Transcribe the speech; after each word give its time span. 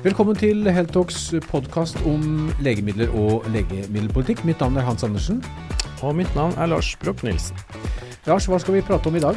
Velkommen 0.00 0.36
til 0.36 0.64
Heltalks 0.72 1.34
podkast 1.50 2.00
om 2.08 2.48
legemidler 2.64 3.12
og 3.12 3.44
legemiddelpolitikk. 3.52 4.44
Mitt 4.48 4.62
navn 4.64 4.80
er 4.80 4.86
Hans 4.88 5.04
Andersen. 5.04 5.42
Og 6.02 6.16
mitt 6.16 6.32
navn 6.34 6.56
er 6.56 6.72
Lars 6.72 6.94
Broch 6.96 7.20
Nilsen. 7.22 7.58
Lars, 8.26 8.48
hva 8.48 8.58
skal 8.58 8.78
vi 8.78 8.86
prate 8.86 9.12
om 9.12 9.18
i 9.20 9.22
dag? 9.22 9.36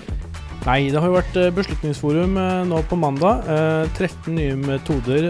Nei, 0.63 0.85
det 0.87 0.95
har 0.95 1.09
jo 1.09 1.17
vært 1.17 1.35
eh, 1.35 1.49
Beslutningsforum 1.51 2.37
eh, 2.39 2.61
nå 2.69 2.77
på 2.87 2.95
mandag. 2.95 3.43
13 3.97 4.07
eh, 4.07 4.27
nye 4.37 4.53
metoder 4.55 5.25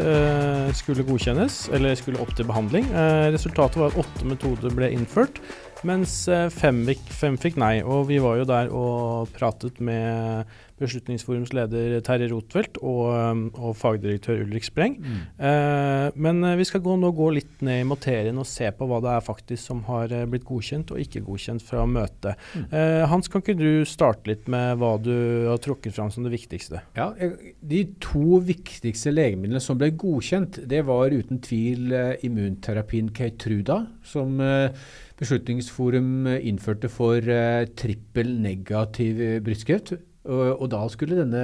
skulle 0.77 1.05
godkjennes, 1.07 1.55
eller 1.73 1.97
skulle 1.97 2.21
opp 2.21 2.35
til 2.37 2.45
behandling. 2.45 2.85
Resultatet 3.33 3.81
var 3.81 3.89
at 3.89 3.97
åtte 4.03 4.29
metoder 4.29 4.75
ble 4.77 4.91
innført, 4.93 5.41
mens 5.87 6.15
Femvik, 6.55 7.01
fem 7.13 7.37
fikk 7.41 7.57
nei. 7.61 7.75
Og 7.83 8.07
vi 8.09 8.19
var 8.23 8.39
jo 8.39 8.49
der 8.49 8.71
og 8.73 9.33
pratet 9.35 9.81
med 9.83 10.47
Beslutningsforums 10.83 11.53
leder 11.55 11.99
Terje 12.05 12.29
Rotfeldt 12.31 12.79
og, 12.81 13.03
um, 13.13 13.43
og, 13.53 13.75
fagdirektør 13.77 14.41
Ulrik 14.43 14.65
Spreng. 14.67 14.97
Mm. 14.99 15.19
Eh, 15.47 16.07
men 16.25 16.41
eh, 16.47 16.57
vi 16.59 16.67
skal 16.67 16.83
gå, 16.83 16.95
nå 16.99 17.11
gå 17.15 17.29
litt 17.37 17.63
ned 17.65 17.83
i 17.83 17.87
materien 17.87 18.39
og 18.41 18.49
se 18.49 18.69
på 18.73 18.87
hva 18.89 18.99
det 19.03 19.13
er 19.13 19.25
faktisk 19.25 19.61
som 19.63 19.83
har 19.87 20.13
eh, 20.13 20.25
blitt 20.29 20.47
godkjent 20.47 20.93
og 20.95 21.01
ikke 21.03 21.23
godkjent 21.27 21.65
fra 21.65 21.85
møtet. 21.89 22.41
Mm. 22.57 22.65
Eh, 22.79 23.03
Hans, 23.11 23.29
kan 23.31 23.43
ikke 23.43 23.57
du 23.59 23.85
starte 23.89 24.31
litt 24.31 24.49
med 24.51 24.81
hva 24.81 24.95
du 25.01 25.13
har 25.51 25.61
trukket 25.63 25.95
fram 25.95 26.11
som 26.13 26.25
det 26.25 26.33
viktigste? 26.33 26.83
Ja, 26.97 27.11
De 27.61 27.85
to 28.03 28.41
viktigste 28.43 29.13
legemidlene 29.13 29.61
som 29.63 29.79
ble 29.79 29.93
godkjent, 29.93 30.63
det 30.69 30.83
var 30.87 31.13
uten 31.13 31.41
tvil 31.43 31.93
immunterapien 32.25 33.11
Keytruda, 33.13 33.83
som 34.07 34.41
Beslutningsforum 35.23 36.27
innførte 36.35 36.91
for 36.91 37.23
uh, 37.23 37.63
trippel 37.79 38.35
negativ 38.43 39.23
brystkreft. 39.45 39.95
Og, 40.23 40.43
og, 40.55 40.69
da 40.71 40.79
skulle 40.91 41.19
denne 41.19 41.43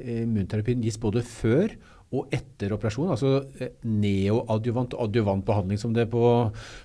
eh, 0.00 0.22
immunterapien 0.22 0.80
gis 0.84 0.96
både 1.00 1.22
før 1.26 1.74
og 2.16 2.30
etter 2.32 2.72
operasjon, 2.72 3.10
altså 3.12 3.32
eh, 3.60 3.74
neoadjuvant 3.84 4.96
adjuvant 5.02 5.44
behandling, 5.44 5.80
som 5.80 5.92
det 5.96 6.08
på 6.12 6.22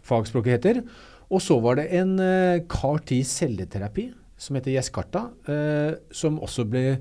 fagspråket 0.07 0.57
heter. 0.57 0.81
Og 1.31 1.39
så 1.43 1.55
var 1.63 1.79
det 1.79 1.87
en 1.95 2.17
eh, 2.19 2.63
CAR-10-celleterapi 2.67 4.09
som 4.41 4.57
heter 4.57 4.73
Yescarta, 4.73 5.19
som 6.17 6.39
også 6.41 6.63
ble 6.65 6.95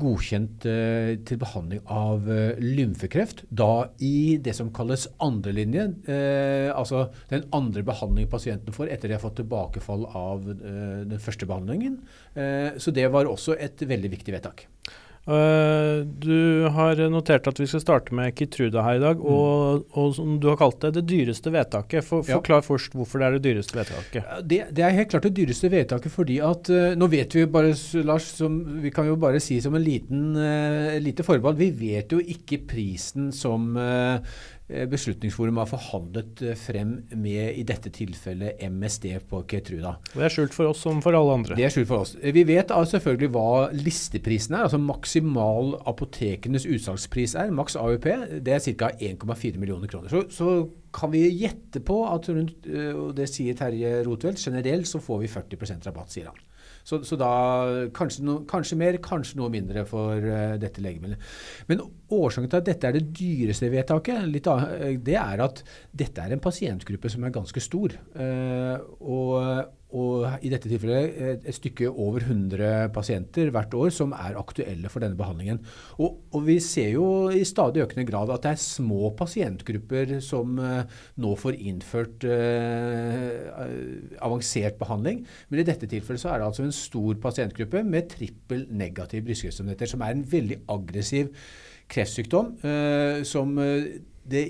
godkjent 0.00 0.66
eh, 0.68 1.12
til 1.26 1.40
behandling 1.40 1.82
av 1.92 2.28
eh, 2.32 2.58
lymfekreft. 2.60 3.44
Da 3.48 3.88
i 4.02 4.36
det 4.42 4.52
som 4.58 4.72
kalles 4.76 5.06
andrelinje, 5.24 5.86
eh, 6.12 6.68
altså 6.72 7.06
den 7.32 7.46
andre 7.56 7.84
behandlingen 7.86 8.32
pasienten 8.32 8.76
får 8.76 8.92
etter 8.92 9.08
de 9.08 9.16
har 9.16 9.24
fått 9.24 9.40
tilbakefall 9.40 10.06
av 10.12 10.50
eh, 10.52 11.02
den 11.08 11.22
første 11.22 11.48
behandlingen. 11.48 12.00
Eh, 12.34 12.76
så 12.82 12.92
det 12.94 13.08
var 13.14 13.30
også 13.30 13.56
et 13.56 13.86
veldig 13.88 14.12
viktig 14.18 14.36
vedtak. 14.36 14.66
Uh, 15.26 16.04
du 16.06 16.68
har 16.70 17.00
notert 17.10 17.48
at 17.50 17.58
vi 17.58 17.66
skal 17.66 17.82
starte 17.82 18.14
med 18.14 18.34
Kitruda 18.38 18.84
her 18.86 19.00
i 19.00 19.02
dag, 19.02 19.18
mm. 19.18 19.26
og, 19.26 19.86
og, 19.96 20.12
som 20.18 20.36
du 20.42 20.48
har 20.52 20.58
kalt 20.60 20.78
det, 20.84 20.92
det 21.00 21.06
dyreste 21.10 21.52
vedtaket. 21.54 22.06
For, 22.06 22.26
forklar 22.26 22.62
ja. 22.62 22.66
først 22.66 22.94
hvorfor 22.96 23.22
det 23.22 23.28
er 23.28 23.38
det 23.38 23.42
dyreste 23.48 23.78
vedtaket. 23.78 24.30
Det, 24.46 24.60
det, 24.70 24.84
er 24.86 24.98
helt 24.98 25.10
klart 25.14 25.26
det 25.26 25.34
dyreste 25.38 25.72
vedtaket 25.72 26.14
fordi 26.14 26.38
at 26.44 26.70
uh, 26.72 26.92
Nå 26.96 27.10
vet 27.12 27.34
vi 27.34 27.42
jo 27.42 27.50
bare, 27.52 27.74
Lars, 28.06 28.28
som, 28.38 28.60
vi 28.82 28.92
kan 28.94 29.08
jo 29.08 29.16
bare 29.20 29.42
si 29.42 29.58
som 29.62 29.74
en 29.76 29.84
liten, 29.84 30.28
uh, 30.38 30.94
lite 31.02 31.26
forbehold, 31.26 31.58
vi 31.58 31.72
vet 31.74 32.14
jo 32.14 32.22
ikke 32.22 32.62
prisen 32.70 33.32
som 33.34 33.74
Eh, 33.76 34.20
Beslutningsforum 34.66 35.60
har 35.60 35.68
forhandlet 35.70 36.40
eh, 36.42 36.56
frem 36.58 36.96
med 37.14 37.54
i 37.54 37.62
dette 37.66 37.92
tilfellet 37.94 38.58
MSD 38.66 39.06
på 39.30 39.44
Ketruda. 39.46 39.94
Det 40.10 40.24
er 40.26 40.32
skjult 40.34 40.56
for 40.56 40.72
oss 40.72 40.82
som 40.82 40.98
for 41.04 41.14
alle 41.14 41.36
andre. 41.38 41.54
Det 41.58 41.68
er 41.68 41.74
skjult 41.74 41.90
for 41.90 42.02
oss. 42.02 42.16
Vi 42.18 42.42
vet 42.48 42.74
selvfølgelig 42.74 43.30
hva 43.36 43.50
listeprisen 43.76 44.56
er, 44.56 44.66
altså 44.66 44.80
maksimal 44.82 45.76
apotekenes 45.86 46.66
utsalgspris 46.66 47.36
er. 47.38 47.54
Maks 47.54 47.78
AUP 47.78 48.10
det 48.42 48.56
er 48.56 48.64
ca. 48.66 48.90
1,4 48.98 49.62
millioner 49.62 49.90
kroner. 49.90 50.10
Så, 50.10 50.26
så, 50.34 50.56
kan 50.96 51.12
vi 51.12 51.26
gjette 51.36 51.82
på 51.84 52.00
at 52.08 52.30
rundt, 52.32 52.66
eh, 52.70 52.92
og 52.96 53.14
det 53.18 53.28
sier 53.30 53.56
Terje 53.58 54.00
Rotveldt, 54.06 54.42
generelt 54.48 54.88
så 54.88 55.02
får 55.02 55.24
vi 55.24 55.32
40 55.32 55.88
rabatt, 55.88 56.12
sier 56.14 56.30
han. 56.30 56.42
Så, 56.86 57.00
så 57.02 57.16
da 57.18 57.30
kanskje, 57.94 58.22
no, 58.26 58.36
kanskje, 58.46 58.78
mer, 58.78 58.96
kanskje 59.02 59.40
noe 59.40 59.50
mindre 59.50 59.82
for 59.90 60.22
uh, 60.22 60.54
dette 60.62 60.82
legemiddelet. 60.82 61.22
Men 61.66 61.82
årsaken 62.14 62.52
til 62.52 62.60
at 62.60 62.68
dette 62.68 62.86
er 62.86 62.94
det 62.94 63.08
dyreste 63.10 63.70
vedtaket, 63.72 64.28
litt, 64.30 64.46
uh, 64.46 64.92
det 64.94 65.16
er 65.18 65.42
at 65.42 65.64
dette 65.90 66.22
er 66.22 66.36
en 66.36 66.42
pasientgruppe 66.42 67.10
som 67.10 67.26
er 67.26 67.34
ganske 67.34 67.62
stor. 67.64 67.96
Uh, 68.14 68.78
og 69.02 69.34
og 69.96 70.44
i 70.44 70.50
dette 70.52 70.68
tilfellet 70.68 71.46
et 71.48 71.56
stykke 71.56 71.88
over 71.90 72.24
100 72.26 72.90
pasienter 72.94 73.50
hvert 73.54 73.74
år 73.76 73.92
som 73.94 74.12
er 74.16 74.36
aktuelle 74.38 74.90
for 74.92 75.04
denne 75.04 75.18
behandlingen. 75.18 75.60
Og, 75.96 76.18
og, 76.32 76.42
vi 76.46 76.58
ser 76.62 76.92
jo 76.92 77.06
i 77.32 77.42
stadig 77.48 77.84
økende 77.86 78.06
grad 78.08 78.30
at 78.34 78.44
det 78.44 78.52
er 78.52 78.62
små 78.62 79.10
pasientgrupper 79.18 80.16
som 80.24 80.58
uh, 80.60 80.84
nå 81.22 81.32
får 81.40 81.56
innført 81.56 82.26
eh, 82.28 83.46
avansert 84.24 84.76
behandling. 84.80 85.22
Men 85.48 85.62
i 85.62 85.66
dette 85.66 85.88
tilfellet 85.90 86.22
så 86.22 86.32
er 86.32 86.42
det 86.42 86.50
altså 86.50 86.66
en 86.66 86.76
stor 86.76 87.16
pasientgruppe 87.22 87.82
med 87.86 88.10
trippel 88.12 88.66
negativ 88.70 89.24
brystkreftsomheter, 89.26 89.90
som 89.90 90.04
er 90.04 90.14
en 90.14 90.26
veldig 90.36 90.60
aggressiv 90.76 91.32
kreftsykdom 91.90 92.54
eh, 92.66 93.24
som 93.26 93.56
det 94.26 94.46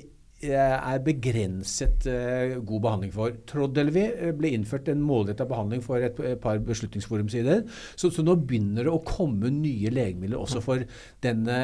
er 0.54 1.02
begrenset 1.04 2.06
uh, 2.10 2.56
god 2.66 2.82
behandling 2.84 3.12
for. 3.14 3.34
Troddelvi 3.48 4.04
eh, 4.10 4.32
ble 4.36 4.52
innført 4.56 4.88
en 4.92 5.02
målretta 5.04 5.46
behandling 5.48 5.82
for 5.84 6.02
et, 6.02 6.18
par 6.42 6.60
beslutningsforumsider. 6.64 7.64
Så, 7.96 8.10
så, 8.10 8.24
nå 8.26 8.36
begynner 8.38 8.86
det 8.86 8.92
å 8.92 9.02
komme 9.06 9.50
nye 9.52 9.92
legemidler 9.92 10.40
også 10.40 10.62
for 10.64 10.84
denne 11.24 11.58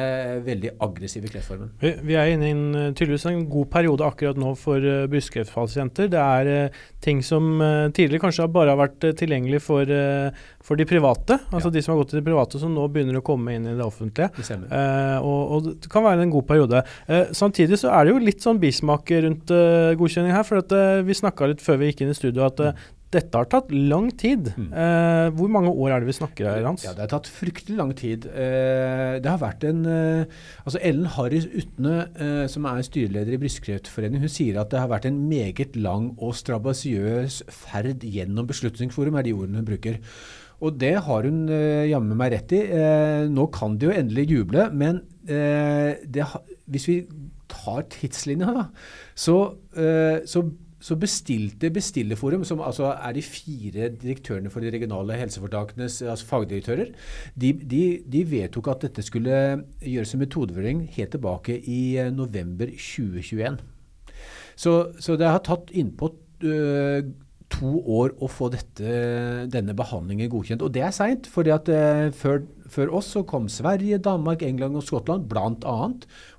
veldig 0.45 0.75
aggressive 0.83 1.31
kreftformen. 1.31 1.73
Vi, 1.81 1.93
vi 2.07 2.17
er 2.19 2.33
inne 2.33 2.49
i 2.49 2.55
en, 2.55 2.65
eh, 2.79 2.89
tydeligvis 2.93 3.27
en 3.29 3.45
god 3.51 3.71
periode 3.73 4.07
akkurat 4.07 4.39
nå 4.39 4.53
for 4.59 4.83
uh, 4.83 5.05
brystkreftpasienter. 5.11 6.11
Det 6.13 6.23
er 6.23 6.51
uh, 6.69 6.81
ting 7.03 7.23
som 7.25 7.55
uh, 7.61 7.89
tidligere 7.93 8.25
kanskje 8.27 8.49
bare 8.53 8.75
har 8.75 8.81
vært 8.81 9.09
tilgjengelig 9.19 9.63
for, 9.63 9.89
for, 10.63 10.79
de 10.79 10.87
private, 10.87 11.37
altså 11.51 11.69
ja. 11.69 11.75
de 11.75 11.83
som 11.83 11.93
har 11.93 12.01
gått 12.01 12.13
til 12.13 12.21
de 12.21 12.25
private, 12.27 12.61
som 12.61 12.71
nå 12.73 12.87
begynner 12.93 13.19
å 13.19 13.25
komme 13.25 13.57
inn 13.57 13.67
i 13.67 13.75
det 13.77 13.83
offentlige. 13.85 14.31
Det 14.39 14.59
og, 15.19 15.41
og, 15.57 15.69
det 15.83 15.91
kan 15.91 16.05
være 16.05 16.23
en 16.23 16.33
god 16.33 16.47
periode. 16.49 16.83
samtidig 17.35 17.79
så 17.81 17.91
er 17.91 18.05
det 18.05 18.15
jo 18.15 18.23
litt 18.23 18.43
sånn 18.43 18.61
bismak 18.61 19.11
rundt 19.23 19.53
eh, 19.53 19.93
godkjenning 19.99 20.35
her. 20.35 20.47
For 20.47 20.63
at, 20.63 20.73
uh, 20.75 21.05
vi 21.05 21.15
snakka 21.17 21.51
litt 21.51 21.63
før 21.63 21.79
vi 21.81 21.91
gikk 21.91 22.03
inn 22.03 22.11
i 22.13 22.17
studio 22.17 22.45
at 22.47 22.61
uh, 22.63 22.83
dette 23.13 23.37
har 23.37 23.45
tatt 23.45 23.69
lang 23.69 24.07
tid. 24.17 24.47
Mm. 24.57 24.71
hvor 25.37 25.49
mange 25.53 25.69
år 25.69 25.91
er 25.93 26.01
det 26.01 26.07
vi 26.07 26.15
snakker 26.17 26.47
her, 26.49 26.63
Hans? 26.65 26.81
Ja, 26.81 26.95
Det 26.97 27.03
har 27.03 27.11
tatt 27.11 27.29
fryktelig 27.29 27.77
lang 27.77 27.91
tid. 27.93 28.25
det 28.25 29.29
har 29.29 29.37
vært 29.37 29.67
en 29.69 29.83
altså 29.85 30.81
Ellen 30.81 31.05
Harris 31.13 31.45
Utne, 31.45 32.07
som 32.49 32.65
er 32.65 32.81
styreleder 32.81 33.35
i 33.35 33.41
Brystkreftforeningen, 33.43 34.25
hun 34.25 34.33
sier 34.33 34.57
at 34.57 34.73
det 34.73 34.81
har 34.81 34.89
vært 34.89 35.05
en 35.05 35.21
meget 35.29 35.77
lang 35.77 36.15
og 36.17 36.33
strabasiøs 36.41 37.43
ferd 37.53 38.01
gjennom 38.01 38.49
Beslutningsforum, 38.49 39.21
er 39.21 39.29
de 39.29 39.37
ordene 39.37 39.61
hun 39.61 39.69
bruker. 39.69 40.01
Og 40.63 40.79
det 40.79 40.95
har 41.05 41.27
hun 41.27 41.45
uh, 41.51 41.83
jammen 41.89 42.17
meg 42.19 42.33
rett 42.37 42.55
i. 42.55 42.63
Uh, 42.71 43.29
nå 43.31 43.49
kan 43.53 43.77
de 43.77 43.89
jo 43.89 43.95
endelig 43.95 44.29
juble, 44.31 44.69
men 44.71 45.03
uh, 45.29 45.91
det, 46.03 46.27
hvis 46.71 46.89
vi 46.89 46.99
tar 47.51 47.83
tidslinja, 47.91 48.49
da, 48.55 48.63
så, 49.13 49.35
så, 50.25 50.41
så 50.81 50.95
bestilte 50.97 51.69
Bestillerforum, 51.71 52.41
som 52.47 52.63
altså 52.65 52.87
er 52.95 53.13
de 53.13 53.21
fire 53.21 53.91
direktørene 54.01 54.49
for 54.49 54.63
de 54.63 54.71
regionale 54.73 55.19
helseforetakenes 55.19 55.99
altså 56.01 56.25
fagdirektører, 56.31 56.89
de, 57.37 57.51
de, 57.53 57.83
de, 58.09 58.23
vedtok 58.31 58.71
at 58.73 58.87
dette 58.87 59.05
skulle 59.05 59.37
gjøres 59.85 60.15
en 60.15 60.23
metodevurdering 60.23 60.81
helt 60.95 61.13
tilbake 61.13 61.59
i 61.61 61.83
november 62.15 62.73
2021. 62.73 63.61
Så, 64.55 64.73
så 64.97 65.19
det 65.19 65.29
har 65.29 65.45
tatt 65.45 65.69
innpå 65.77 66.09
to 67.53 67.71
år 67.99 68.15
å 68.21 68.29
få 68.31 68.49
dette, 68.53 68.93
denne 69.53 69.75
behandlingen 69.77 70.31
godkjent. 70.31 70.65
Og 70.65 70.73
det 70.75 70.83
er 70.85 70.95
seint, 70.95 71.29
for 71.29 71.47
uh, 71.47 72.09
før 72.17 72.43
før 72.73 72.93
oss 72.99 73.11
så 73.13 73.23
kom 73.27 73.47
Sverige, 73.51 74.01
Danmark, 74.03 74.43
England 74.45 74.77
og 74.79 74.85
Skottland 74.85 75.27
bl.a. 75.31 75.75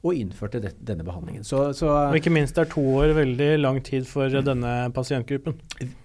og 0.04 0.18
innførte 0.18 0.60
det, 0.62 0.74
denne 0.84 1.06
behandlingen. 1.06 1.46
Så, 1.46 1.68
så, 1.76 1.90
og 2.10 2.18
ikke 2.18 2.34
minst 2.34 2.58
er 2.60 2.68
to 2.70 2.82
år 2.98 3.14
veldig 3.16 3.50
lang 3.60 3.80
tid 3.86 4.06
for 4.08 4.32
denne 4.44 4.74
pasientgruppen. 4.94 5.56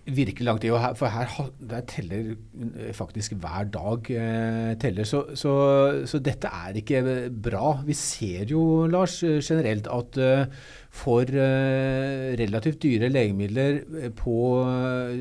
Virkelig 0.05 0.45
lang 0.45 0.61
tid. 0.61 0.73
Her, 0.79 0.95
for 0.97 1.11
her 1.13 1.29
her 1.29 1.85
teller 1.89 2.33
eh, 2.33 2.91
faktisk 2.95 3.35
hver 3.41 3.69
dag 3.73 4.11
eh, 4.13 4.73
teller. 4.81 5.07
Så, 5.07 5.23
så, 5.35 6.21
dette 6.23 6.51
er 6.51 6.77
ikke 6.79 7.03
bra. 7.33 7.79
Vi 7.85 7.97
ser 7.97 8.49
jo, 8.49 8.85
Lars, 8.89 9.19
generelt 9.23 9.89
at 9.91 10.19
eh, 10.21 10.45
for 10.89 11.21
uh, 11.21 12.29
relativt 12.39 12.81
dyre 12.81 13.11
legemidler 13.13 13.83
på 14.17 14.37
uh, 14.65 15.11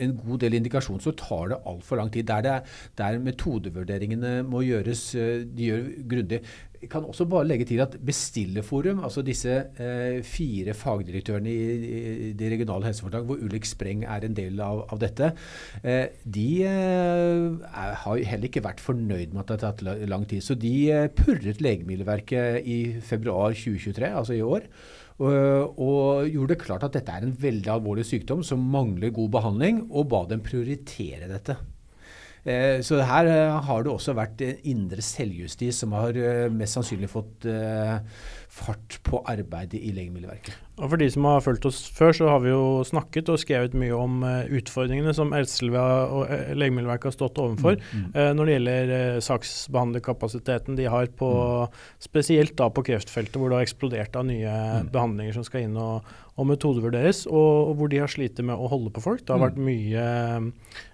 en 0.00 0.16
god 0.18 0.42
del 0.44 0.56
indikasjon, 0.58 1.02
så 1.02 1.14
tar 1.18 1.52
det 1.52 1.60
altfor 1.68 2.00
lang 2.00 2.12
tid. 2.12 2.28
Der, 2.30 2.44
det, 2.46 2.56
der 2.98 3.20
metodevurderingene 3.22 4.40
må 4.48 4.64
gjøres, 4.66 5.04
eh, 5.14 5.44
de 5.44 5.70
gjør 5.70 5.88
grundig. 6.10 6.42
Kan 6.88 7.04
også 7.04 7.26
bare 7.28 7.44
legge 7.44 7.66
til 7.68 7.82
at 7.84 7.92
Bestillerforum, 8.00 9.02
altså 9.04 9.20
disse 9.24 9.52
eh, 9.52 10.22
fire 10.24 10.72
fagdirektørene 10.72 11.52
i, 11.52 11.64
i 12.28 12.30
de 12.32 12.46
regionale 12.54 12.88
helseforetak, 12.88 13.26
hvor 13.28 13.42
Ulrik 13.44 13.66
Spreng 13.68 14.06
er 14.08 14.24
en 14.24 14.36
del 14.36 14.56
av, 14.64 14.86
av 14.88 15.02
dette, 15.02 15.28
eh, 15.84 16.06
de 16.24 16.46
eh, 16.64 17.50
er, 17.68 17.92
har 18.04 18.22
heller 18.30 18.48
ikke 18.48 18.64
vært 18.64 18.80
fornøyd 18.80 19.34
med 19.34 19.42
at 19.42 19.50
det 19.50 19.58
har 19.58 19.74
tatt 19.76 20.08
lang 20.08 20.24
tid. 20.30 20.40
Så 20.46 20.56
de 20.56 20.72
eh, 20.94 21.10
purret 21.12 21.60
Legemiddelverket 21.60 22.64
i 22.64 22.78
februar 23.04 23.52
2023, 23.52 24.08
altså 24.22 24.38
i 24.38 24.44
år. 24.46 24.64
Og, 25.20 25.76
og 25.76 26.30
gjorde 26.32 26.54
det 26.54 26.62
klart 26.62 26.86
at 26.86 26.96
dette 26.96 27.12
er 27.12 27.26
en 27.26 27.36
veldig 27.36 27.74
alvorlig 27.74 28.06
sykdom 28.08 28.40
som 28.46 28.64
mangler 28.72 29.12
god 29.12 29.36
behandling, 29.36 29.84
og 29.92 30.08
ba 30.14 30.24
dem 30.32 30.40
prioritere 30.40 31.28
dette. 31.28 31.60
Eh, 32.44 32.80
så 32.80 33.02
her 33.04 33.28
eh, 33.28 33.56
har 33.66 33.82
det 33.84 33.92
også 33.92 34.14
vært 34.16 34.40
indre 34.64 35.04
selvjustis 35.04 35.82
som 35.82 35.92
har 35.92 36.16
eh, 36.16 36.46
mest 36.52 36.78
sannsynlig 36.78 37.10
fått 37.12 37.44
fart 38.50 38.98
på 39.06 39.20
arbeidet 39.30 39.78
i 39.78 39.92
Legemiddelverket. 39.94 40.56
Og 40.80 40.88
For 40.88 41.00
de 41.00 41.06
som 41.12 41.26
har 41.28 41.42
fulgt 41.44 41.66
oss 41.68 41.78
før, 41.94 42.14
så 42.16 42.28
har 42.32 42.40
vi 42.42 42.50
jo 42.50 42.80
snakket 42.88 43.28
og 43.30 43.38
skrevet 43.42 43.76
mye 43.78 43.94
om 43.94 44.24
utfordringene 44.56 45.12
som 45.16 45.34
Elselva 45.36 45.84
og 46.08 46.32
Legemiddelverket 46.56 47.10
har 47.10 47.16
stått 47.16 47.38
overfor 47.42 47.76
mm, 47.78 48.06
mm. 48.14 48.18
når 48.36 48.48
det 48.48 48.56
gjelder 48.56 48.94
saksbehandlerkapasiteten 49.26 50.78
de 50.80 50.88
har 50.90 51.12
på 51.20 51.30
mm. 51.30 51.78
spesielt 52.08 52.56
da 52.58 52.70
på 52.72 52.84
kreftfeltet, 52.90 53.38
hvor 53.38 53.52
det 53.52 53.60
har 53.60 53.68
eksplodert 53.68 54.18
av 54.18 54.26
nye 54.30 54.56
mm. 54.56 54.92
behandlinger 54.94 55.36
som 55.36 55.46
skal 55.46 55.68
inn 55.68 55.76
og, 55.80 56.08
og 56.40 56.50
metodevurderes, 56.50 57.26
og, 57.28 57.50
og, 57.70 57.74
hvor 57.78 57.92
de 57.92 58.00
har 58.02 58.10
slitt 58.10 58.40
med 58.40 58.56
å 58.56 58.70
holde 58.72 58.94
på 58.96 59.04
folk. 59.04 59.26
Det 59.26 59.36
har 59.36 59.42
mm. 59.42 59.48
vært 59.50 59.66
mye 59.68 60.06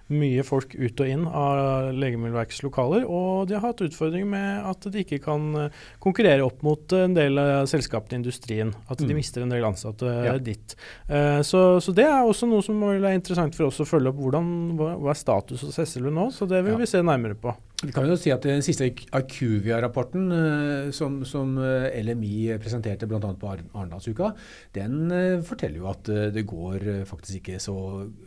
mye 0.07 0.43
folk 0.47 0.71
ut 0.77 1.01
og 1.03 1.09
inn 1.11 1.25
av 1.27 1.89
Legemiddelverkets 1.97 2.61
lokaler, 2.63 3.03
og 3.03 3.49
de 3.49 3.57
har 3.57 3.65
hatt 3.65 3.83
utfordringer 3.83 4.29
med 4.31 4.67
at 4.69 4.87
de 4.91 5.03
ikke 5.03 5.19
kan 5.25 5.49
eh, 5.59 5.81
konkurrere 6.03 6.45
opp 6.45 6.63
mot 6.65 6.95
en 6.95 7.15
del 7.17 7.39
av 7.41 7.46
selskapene 7.69 8.17
i 8.17 8.21
industrien. 8.21 8.73
At 8.87 8.99
de 9.01 9.09
mm. 9.09 9.17
mister 9.17 9.43
en 9.43 9.53
del 9.53 9.65
ansatte 9.67 10.11
ja. 10.25 10.35
ditt. 10.41 10.75
Uh, 11.09 11.41
så, 11.45 11.79
så, 11.83 11.93
det 11.95 12.07
er 12.07 12.23
også 12.23 12.49
noe 12.49 12.65
som 12.65 12.81
er 12.89 13.13
interessant 13.13 13.55
for 13.57 13.69
oss 13.69 13.81
å 13.83 13.87
følge 13.87 14.11
opp. 14.11 14.19
Hvordan, 14.21 14.51
hva, 14.79 14.91
hva 15.01 15.13
er 15.13 15.19
status 15.19 15.65
hos 15.67 15.79
SLU 15.79 16.11
nå? 16.13 16.29
Så 16.35 16.49
det 16.49 16.63
vil 16.65 16.75
ja. 16.75 16.81
vi 16.81 16.89
se 16.89 17.03
nærmere 17.05 17.37
på. 17.39 17.53
Vi 17.77 17.93
kan 17.93 18.07
jo 18.09 18.15
si 18.17 18.31
at 18.33 18.41
Den 18.41 18.63
siste 18.65 18.87
Arcuvia-rapporten 19.13 20.31
uh, 20.33 20.89
som, 20.95 21.19
som, 21.29 21.55
LMI 21.57 22.57
presenterte 22.61 23.09
bl.a. 23.09 23.19
på 23.37 23.51
Arendalsuka, 23.51 24.31
den 24.75 25.11
forteller 25.45 25.79
jo 25.81 25.87
at 25.89 26.09
det 26.33 26.43
går 26.47 26.83
faktisk 27.07 27.39
ikke 27.39 27.59
så 27.61 27.75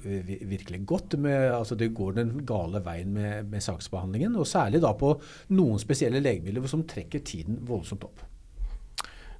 virkelig 0.03 0.81
godt 0.89 1.17
med 1.21 1.51
altså 1.53 1.77
det 1.79 1.91
går 1.97 2.17
den 2.17 2.33
gale 2.49 2.81
veien 2.85 3.13
med, 3.15 3.51
med 3.51 3.65
saksbehandlingen. 3.65 4.37
Og 4.39 4.49
særlig 4.49 4.83
da 4.83 4.95
på 4.99 5.15
noen 5.57 5.81
spesielle 5.83 6.23
legemidler 6.25 6.71
som 6.71 6.87
trekker 6.89 7.25
tiden 7.27 7.61
voldsomt 7.69 8.07
opp. 8.07 8.30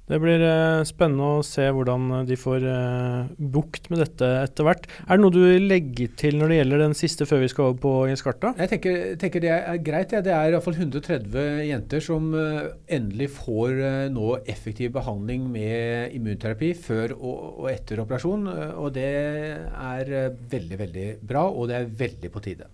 Det 0.09 0.17
blir 0.19 0.41
eh, 0.43 0.81
spennende 0.87 1.27
å 1.37 1.43
se 1.45 1.67
hvordan 1.71 2.07
eh, 2.17 2.23
de 2.27 2.37
får 2.39 2.65
eh, 2.67 3.29
bukt 3.53 3.87
med 3.91 4.01
dette 4.01 4.27
etter 4.41 4.65
hvert. 4.67 4.87
Er 5.05 5.15
det 5.15 5.23
noe 5.23 5.35
du 5.35 5.45
legger 5.61 6.11
til 6.19 6.39
når 6.39 6.51
det 6.51 6.57
gjelder 6.57 6.83
den 6.83 6.97
siste, 6.97 7.27
før 7.29 7.43
vi 7.43 7.51
skal 7.51 7.69
over 7.69 7.79
på 7.85 7.93
Jeskarta? 8.09 8.51
Jeg 8.59 8.73
tenker, 8.73 8.97
tenker, 9.21 9.45
det 9.45 9.53
er 9.55 9.79
greit. 9.85 10.15
Ja. 10.15 10.23
Det 10.25 10.33
er 10.35 10.51
iallfall 10.51 10.75
130 10.75 11.63
jenter 11.69 12.03
som 12.03 12.33
endelig 12.33 13.29
får 13.37 13.79
nå 14.11 14.33
effektiv 14.51 14.91
behandling 14.97 15.47
med 15.53 16.17
immunterapi 16.17 16.73
før 16.75 17.15
og, 17.15 17.65
etter 17.71 18.03
operasjon. 18.03 18.49
Og 18.81 18.91
det 18.97 19.07
er 19.07 20.13
veldig, 20.51 20.83
veldig 20.85 21.09
bra, 21.23 21.47
og 21.47 21.71
det 21.71 21.79
er 21.79 21.91
veldig 22.03 22.33
på 22.33 22.43
tide. 22.43 22.71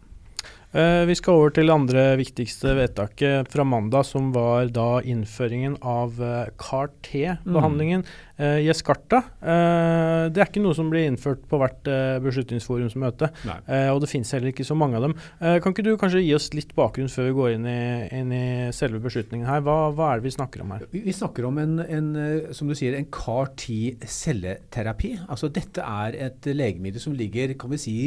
Uh, 0.75 1.06
vi 1.08 1.16
skal 1.16 1.38
over 1.40 1.54
til 1.56 1.69
det 1.69 1.74
andre 1.74 2.02
viktigste 2.19 2.74
vedtaket 2.75 3.48
fra 3.54 3.64
mandag, 3.64 4.04
som 4.10 4.34
var 4.36 4.68
da 4.75 5.00
innføringen 5.00 5.78
av 5.80 6.19
uh, 6.19 6.42
eh, 6.44 6.50
CAR-T-behandlingen. 6.60 8.04
Mm. 8.04 8.27
Uh, 8.38 8.60
Jeskarta. 8.62 9.24
Uh, 9.42 10.30
det 10.30 10.42
er 10.42 10.45
ikke 10.45 10.62
noe 10.62 10.75
som 10.78 10.92
blir 10.92 11.07
innført 11.10 11.42
på 11.50 11.57
hvert 11.57 11.88
uh, 11.89 12.22
beslutningsforumsmøte. 12.22 13.31
Uh, 13.66 13.89
og 13.95 14.01
det 14.04 14.10
finnes 14.12 14.30
heller 14.36 14.51
ikke 14.51 14.66
så 14.68 14.78
mange 14.78 15.00
av 15.00 15.07
dem. 15.07 15.16
kan 15.63 15.74
ikke 15.74 15.86
du 15.86 15.98
kanskje 15.98 16.22
gi 16.22 16.36
oss 16.38 16.54
litt 16.54 16.75
bakgrunn 16.78 17.10
før 17.10 17.25
vi 17.30 17.38
går 17.38 17.50
inn 17.56 17.66
i, 17.69 17.81
inn 18.13 18.31
i 18.36 18.72
selve 18.75 19.00
beslutningen 19.01 19.50
her? 19.50 19.63
Hva, 19.66 19.89
hva, 19.95 20.12
er 20.12 20.16
det 20.19 20.28
vi 20.28 20.36
snakker 20.38 20.62
om 20.63 20.74
her? 20.75 20.86
Vi, 20.94 21.00
vi 21.07 21.16
snakker 21.16 21.48
om 21.50 21.57
en, 21.62 21.80
en, 21.81 22.12
som 22.54 22.69
du 22.69 22.75
sier, 22.78 22.94
en 22.98 23.10
CAR-T-celleterapi. 23.13 25.12
Altså 25.25 25.50
dette 25.54 25.81
er 25.81 26.19
et 26.28 26.51
legemiddel 26.54 27.01
som 27.01 27.18
ligger 27.18 27.56
kan 27.57 27.74
vi 27.74 27.81
si, 27.81 27.98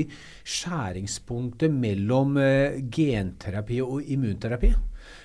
skjæringspunktet 0.47 1.75
mellom 1.75 2.39
genterapi 2.95 3.83
og 3.83 4.07
immunterapi. 4.07 4.75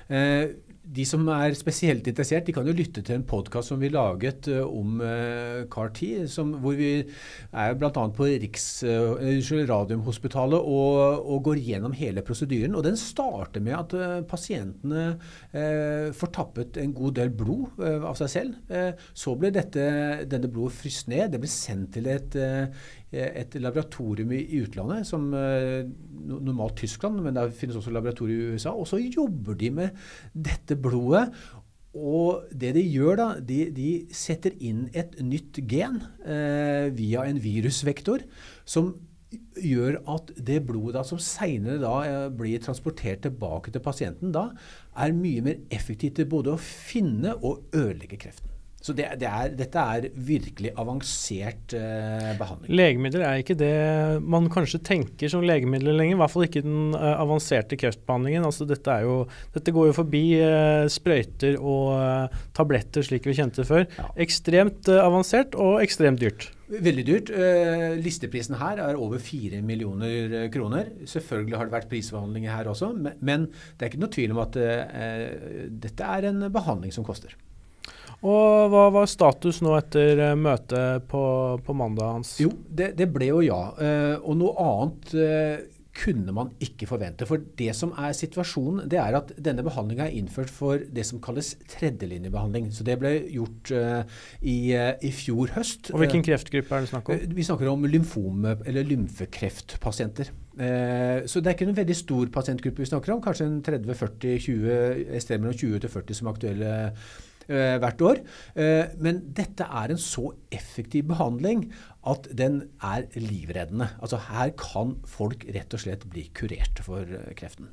Eh, 0.06 0.51
de 0.86 1.06
som 1.08 1.26
er 1.34 1.56
spesielt 1.58 2.06
interessert, 2.08 2.46
de 2.46 2.54
kan 2.54 2.68
jo 2.68 2.76
lytte 2.76 3.02
til 3.06 3.18
en 3.18 3.26
podkast 3.28 3.72
som 3.72 3.82
vi 3.82 3.90
laget 3.94 4.50
uh, 4.54 4.62
om 4.66 5.00
uh, 5.02 5.66
CAR-T, 5.72 6.02
hvor 6.62 6.78
vi 6.78 6.92
er 7.02 7.78
bl.a. 7.80 7.90
på 7.92 8.30
Riks, 8.44 8.68
uh, 8.86 9.18
Radiumhospitalet 9.66 10.60
og, 10.60 11.26
og, 11.26 11.40
går 11.46 11.62
gjennom 11.66 11.96
hele 11.98 12.24
prosedyren. 12.26 12.78
Og 12.78 12.86
den 12.86 13.00
starter 13.00 13.64
med 13.64 13.76
at 13.78 14.28
pasientene 14.30 15.06
får 16.16 16.32
tappet 16.34 16.78
en 16.82 16.94
god 16.96 17.16
del 17.20 17.32
blod 17.36 17.80
av 17.80 18.16
seg 18.20 18.32
selv. 18.32 18.56
så 19.14 19.36
ble 19.40 19.52
dette, 19.54 19.86
denne 20.30 20.50
blodet 20.52 20.78
fryst 20.80 21.10
ned. 21.12 21.32
Det 21.34 21.42
ble 21.44 21.52
sendt 21.52 21.94
til 21.96 22.10
et 22.12 22.38
et 23.16 23.56
laboratorium 23.62 24.34
i 24.36 24.62
utlandet, 24.62 25.08
som 25.08 25.30
eh, 25.38 25.88
normalt 26.26 26.78
Tyskland, 26.82 27.22
men 27.24 27.38
det 27.38 27.52
finnes 27.58 27.78
også 27.80 27.94
laboratorier 27.96 28.52
i 28.52 28.56
USA. 28.56 28.74
Og 28.76 28.90
så 28.90 29.00
jobber 29.02 29.58
de 29.60 29.72
med 29.82 30.06
dette 30.34 30.78
blodet. 30.80 31.30
Og 31.96 32.44
det 32.52 32.74
de 32.76 32.84
gjør, 32.84 33.16
da, 33.22 33.28
de, 33.40 33.60
de 33.72 33.90
setter 34.12 34.56
inn 34.60 34.90
et 34.92 35.16
nytt 35.24 35.62
gen 35.70 36.02
eh, 36.28 36.92
via 36.96 37.24
en 37.24 37.40
virusvektor 37.40 38.26
som 38.68 38.92
gjør 39.60 40.02
at 40.12 40.34
det 40.48 40.60
blodet 40.68 40.98
da, 40.98 41.06
som 41.08 41.22
seinere 41.22 41.94
eh, 42.08 42.26
blir 42.36 42.60
transportert 42.64 43.24
tilbake 43.26 43.72
til 43.72 43.84
pasienten, 43.84 44.36
da 44.36 44.50
er 45.00 45.16
mye 45.16 45.44
mer 45.46 45.64
effektivt 45.74 46.20
til 46.20 46.30
både 46.32 46.56
å 46.56 46.62
finne 46.62 47.36
og 47.40 47.64
ødelegge 47.76 48.20
kreften. 48.28 48.55
Så 48.86 48.94
det, 48.94 49.08
det 49.18 49.26
er, 49.26 49.54
dette 49.58 49.82
er 49.82 50.04
virkelig 50.14 50.70
avansert 50.78 51.74
eh, 51.74 52.34
behandling. 52.38 52.70
Legemidler 52.70 53.24
er 53.26 53.40
ikke 53.42 53.56
det 53.58 53.72
man 54.22 54.46
kanskje 54.54 54.78
tenker 54.86 55.32
som 55.32 55.42
legemidler 55.42 55.96
lenger. 55.98 56.14
I 56.14 56.20
hvert 56.20 56.34
fall 56.36 56.46
ikke 56.46 56.62
den 56.62 56.92
uh, 56.94 57.16
avanserte 57.18 57.80
kreftbehandlingen. 57.82 58.46
Altså, 58.46 58.68
dette, 58.70 58.98
jo, 59.02 59.16
dette, 59.56 59.74
går 59.74 59.90
jo 59.90 59.96
forbi 59.98 60.22
uh, 60.38 60.86
sprøyter 60.92 61.58
og 61.58 61.96
uh, 61.98 62.44
tabletter 62.54 63.08
slik 63.08 63.26
vi 63.26 63.34
kjente 63.40 63.66
før. 63.66 63.88
Ja. 63.98 64.12
Ekstremt 64.28 64.92
avansert 64.94 65.58
og 65.58 65.80
ekstremt 65.82 66.22
dyrt. 66.22 66.52
Veldig 66.66 67.04
dyrt. 67.06 67.30
listeprisen 68.02 68.56
her 68.58 68.80
er 68.82 68.98
over 68.98 69.22
4 69.22 69.64
millioner 69.66 70.48
kroner. 70.54 70.90
Selvfølgelig 71.10 71.58
har 71.58 71.70
det 71.70 71.76
vært 71.76 71.90
prisforhandlinger 71.92 72.54
her 72.54 72.70
også, 72.70 72.89
men, 72.94 73.18
men 73.22 73.50
det 73.50 73.86
er 73.86 73.94
ikke 73.94 74.01
noe 74.01 74.13
tvil 74.13 74.34
om 74.34 74.42
at 74.46 74.58
dette 75.86 76.13
er 76.18 76.30
en 76.32 76.48
behandling 76.54 76.94
som 76.94 77.06
koster. 77.06 77.38
Og 78.25 78.74
Hva 78.74 78.88
var 78.94 79.10
status 79.10 79.62
nå 79.62 79.75
etter 79.77 80.24
uh, 80.32 80.34
møtet 80.39 81.05
på, 81.12 81.22
på, 81.62 81.77
mandag 81.77 82.17
hans? 82.17 82.36
Jo, 82.41 82.50
det, 82.65 82.96
det 82.98 83.10
ble 83.13 83.29
jo 83.29 83.46
ja. 83.46 83.62
Uh, 83.77 84.15
og 84.25 84.38
noe 84.39 84.53
annet 84.65 85.12
uh, 85.13 85.72
kunne 85.96 86.34
man 86.36 86.50
ikke 86.60 86.89
forvente. 86.89 87.27
For 87.29 87.39
det 87.60 87.70
som 87.77 87.94
er 88.01 88.15
situasjonen, 88.17 88.82
det 88.91 88.98
er 89.00 89.15
at 89.15 89.29
denne 89.39 89.63
behandlinga 89.63 90.10
er 90.10 90.17
innført 90.17 90.50
for 90.51 90.82
det 90.91 91.05
som 91.08 91.22
kalles 91.24 91.53
tredjelinjebehandling. 91.72 92.67
Så 92.75 92.84
det 92.84 92.98
ble 93.00 93.13
gjort 93.32 93.72
i, 93.72 94.58
i, 94.75 95.12
fjor 95.15 95.53
høst. 95.55 95.94
Og 95.94 96.01
Hvilken 96.03 96.25
kreftgruppe 96.27 96.75
er 96.75 96.84
det 96.84 96.91
snakk 96.91 97.13
om? 97.13 97.22
vi 97.38 97.46
snakker 97.48 97.72
om 97.72 97.88
lymfome- 97.88 98.58
eller 98.67 98.84
lymfekreftpasienter. 98.89 100.34
så 100.60 101.39
det 101.39 101.48
er 101.48 101.55
ikke 101.55 101.70
noen 101.70 101.79
veldig 101.79 101.98
stor 102.01 102.34
pasientgruppe 102.41 102.84
vi 102.84 102.89
snakker 102.91 103.15
om. 103.15 103.24
Kanskje 103.24 103.48
en 103.48 103.62
30-40-20, 103.63 104.67
et 105.15 105.24
sted 105.24 105.39
mellom 105.39 105.55
20 105.55 105.79
til 105.79 105.96
40 105.96 106.20
som 106.20 106.27
er 106.27 106.36
aktuelle 106.36 106.75
eh, 106.89 107.08
hvert 107.48 108.02
år. 108.02 108.22
Eh, 108.56 108.96
men 109.02 109.22
dette 109.38 109.68
er 109.68 109.94
en 109.94 110.02
så 110.02 110.32
effektiv 110.54 111.08
behandling 111.12 111.68
at 112.06 112.28
den 112.38 112.60
er 112.84 113.08
livreddende. 113.18 113.88
Altså 114.02 114.20
Her 114.28 114.52
kan 114.60 114.96
folk 115.10 115.46
rett 115.56 115.74
og 115.74 115.82
slett 115.82 116.06
bli 116.10 116.28
kurert 116.38 116.82
for 116.86 117.02
eh, 117.02 117.34
kreften. 117.38 117.72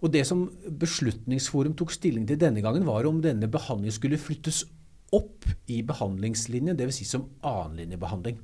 Og 0.00 0.12
Det 0.12 0.26
som 0.28 0.48
Beslutningsforum 0.80 1.74
tok 1.78 1.94
stilling 1.94 2.28
til 2.28 2.40
denne 2.40 2.60
gangen, 2.60 2.86
var 2.86 3.08
om 3.08 3.22
denne 3.24 3.48
behandlingen 3.48 3.96
skulle 3.96 4.20
flyttes 4.20 4.64
opp 5.16 5.48
i 5.66 5.80
behandlingslinjen, 5.82 6.76
dvs. 6.78 7.00
Si 7.00 7.08
som 7.08 7.26
annenlinjebehandling. 7.42 8.38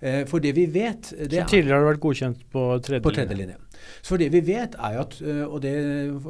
Eh, 0.00 0.22
for 0.30 0.42
det 0.42 0.54
vi 0.56 0.66
vet 0.66 1.12
det 1.18 1.42
Så 1.44 1.50
Tidligere 1.50 1.82
har 1.82 1.92
vært 1.92 2.02
godkjent 2.02 2.46
på 2.50 2.64
tredje, 2.82 3.02
på 3.02 3.14
tredje 3.14 3.38
linje. 3.38 3.58
For 4.06 4.18
det 4.18 4.30
vi 4.32 4.40
vet 4.46 4.78
er 4.78 4.98
at, 5.02 5.18
eh, 5.20 5.42
og 5.42 5.62
det 5.62 5.74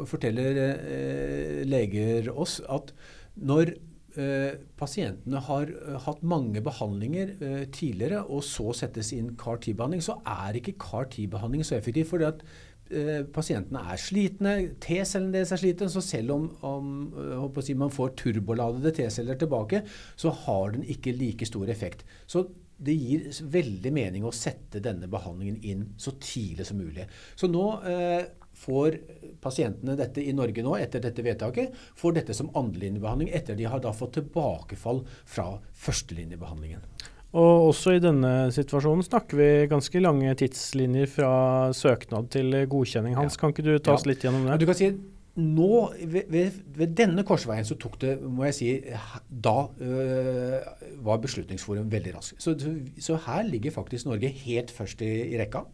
forteller 0.09 1.65
leger 1.69 2.33
oss, 2.33 2.61
at 2.65 2.95
når 3.41 3.75
eh, 4.19 4.59
pasientene 4.79 5.41
har 5.47 5.71
eh, 5.71 5.97
hatt 6.07 6.23
mange 6.27 6.63
behandlinger 6.65 7.37
eh, 7.39 7.63
tidligere, 7.73 8.25
og 8.27 8.45
så 8.47 8.73
settes 8.77 9.13
inn 9.17 9.33
CAR-T-behandling, 9.41 10.05
så 10.05 10.19
er 10.27 10.59
ikke 10.59 10.77
CAR-T-behandling 10.81 11.65
så 11.67 11.79
effektiv. 11.79 12.11
fordi 12.11 12.29
at 12.29 12.43
eh, 12.91 13.23
pasientene 13.35 13.85
er 13.93 14.01
slitne, 14.01 14.57
T-cellene 14.83 15.37
deres 15.39 15.55
er 15.55 15.63
slitne, 15.63 15.91
så 15.93 16.05
selv 16.05 16.37
om, 16.37 16.51
om 16.67 16.91
eh, 17.17 17.63
si, 17.65 17.77
man 17.79 17.95
får 17.95 18.17
turboladede 18.21 18.95
T-celler 18.99 19.41
tilbake, 19.41 19.85
så 20.17 20.35
har 20.45 20.77
den 20.77 20.85
ikke 20.85 21.17
like 21.17 21.49
stor 21.49 21.71
effekt. 21.73 22.05
Så 22.27 22.47
det 22.83 22.95
gir 22.99 23.27
veldig 23.53 23.93
mening 23.95 24.25
å 24.27 24.35
sette 24.35 24.81
denne 24.83 25.07
behandlingen 25.11 25.61
inn 25.63 25.85
så 26.01 26.17
tidlig 26.19 26.67
som 26.67 26.81
mulig. 26.83 27.07
Så 27.39 27.47
nå 27.51 27.67
eh, 27.87 28.25
får 28.63 28.99
pasientene 29.43 29.97
dette 29.99 30.23
i 30.23 30.35
Norge 30.37 30.65
nå, 30.65 30.77
etter 30.79 31.03
dette 31.03 31.25
vedtaket, 31.25 31.75
får 31.99 32.19
dette 32.21 32.37
som 32.37 32.51
andrelinjebehandling 32.59 33.33
etter 33.35 33.59
de 33.59 33.67
har 33.69 33.83
da 33.83 33.95
fått 33.97 34.17
tilbakefall 34.21 35.03
fra 35.25 35.49
førstelinjebehandlingen. 35.85 36.85
Og 37.33 37.71
også 37.71 37.95
i 37.97 38.03
denne 38.05 38.51
situasjonen 38.53 39.07
snakker 39.07 39.39
vi 39.39 39.49
ganske 39.71 40.03
lange 40.05 40.35
tidslinjer 40.37 41.09
fra 41.09 41.33
søknad 41.77 42.29
til 42.35 42.53
godkjenning. 42.69 43.17
Hans, 43.17 43.39
ja. 43.39 43.41
kan 43.41 43.55
ikke 43.55 43.65
du 43.65 43.73
ta 43.81 43.97
oss 43.97 44.05
litt 44.09 44.27
gjennom 44.27 44.45
det? 44.51 44.59
Du 44.61 44.69
kan 44.69 44.77
si 44.77 44.91
nå, 45.41 45.77
ved, 45.97 46.27
ved, 46.29 46.59
ved, 46.77 46.91
denne 46.93 47.25
korsveien 47.25 47.65
så 47.65 47.79
tok 47.81 47.97
det, 48.03 48.11
må 48.21 48.45
jeg 48.51 48.57
si, 48.59 48.69
da 49.33 49.55
øh, 49.81 50.59
var 51.07 51.23
Beslutningsforum 51.23 51.89
veldig 51.93 52.13
raskt. 52.19 52.43
Så, 52.43 52.53
så, 53.01 53.17
her 53.25 53.47
ligger 53.49 53.73
faktisk 53.73 54.11
Norge 54.11 54.29
helt 54.43 54.75
først 54.77 55.01
i, 55.01 55.09
i 55.33 55.39
rekka. 55.41 55.65